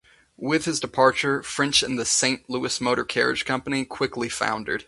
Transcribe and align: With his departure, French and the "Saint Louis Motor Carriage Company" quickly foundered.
With 0.37 0.65
his 0.65 0.79
departure, 0.79 1.43
French 1.43 1.83
and 1.83 1.95
the 1.95 2.05
"Saint 2.05 2.49
Louis 2.49 2.81
Motor 2.81 3.05
Carriage 3.05 3.45
Company" 3.45 3.85
quickly 3.85 4.29
foundered. 4.29 4.79